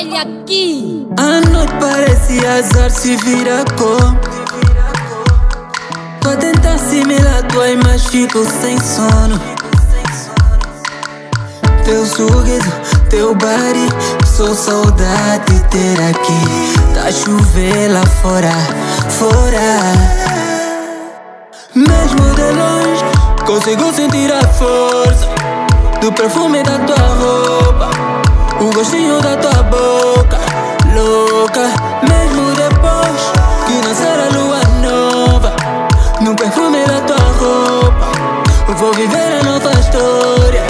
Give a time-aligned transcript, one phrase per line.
[0.00, 1.08] aqui.
[1.18, 3.96] A noite parece azar se vira com.
[6.22, 9.40] Vou tentar assimilar tua mas fico sem sono.
[11.84, 12.72] Teu sorriso,
[13.08, 13.88] teu body,
[14.26, 16.94] sou saudade de ter aqui.
[16.94, 18.52] Tá chover lá fora,
[19.08, 20.26] fora.
[21.74, 23.04] Mesmo de longe,
[23.46, 25.28] consigo sentir a força
[26.00, 27.90] do perfume da tua roupa,
[28.60, 29.55] o gostinho da tua
[39.36, 40.62] vou viver a nova história.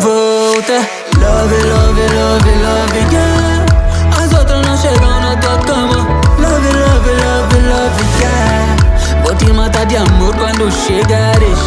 [0.00, 0.78] Volta,
[1.18, 3.64] love, love, love, love, yeah.
[4.22, 6.06] As outras não chegam na tua cama.
[6.38, 8.76] Love, love, love, love, yeah.
[9.22, 11.58] Vou te matar de amor quando chegares.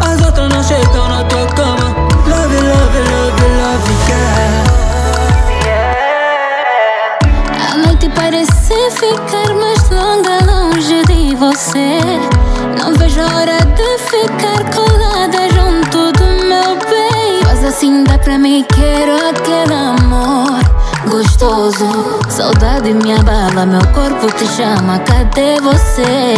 [0.00, 1.94] As outras não chegam na tua cama.
[2.26, 4.64] Love, love, love, love, yeah.
[7.72, 12.00] A noite parece ficar mais longa longe de você.
[12.78, 13.55] Não vejo a hora
[14.06, 17.42] ficar colada junto do meu bem.
[17.44, 20.60] Faz assim, dá pra mim, quero aquele amor
[21.08, 21.86] gostoso.
[22.28, 26.34] Saudade me abala, meu corpo te chama, cadê você?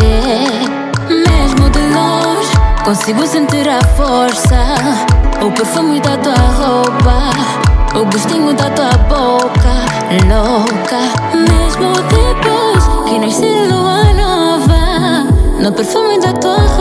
[1.08, 2.52] Mesmo de longe,
[2.84, 4.56] consigo sentir a força.
[5.40, 7.30] O perfume da tua roupa,
[7.98, 9.74] o gostinho da tua boca,
[10.26, 11.00] louca.
[11.34, 15.26] Mesmo depois que nasce lua nova,
[15.60, 16.77] no perfume da tua roupa,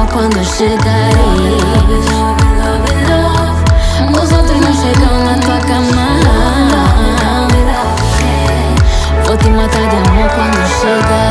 [0.00, 0.82] amor quando chegares
[4.10, 6.20] Os outros não chegam na tua cama.
[9.26, 11.29] Vou te matar de amor quando chegares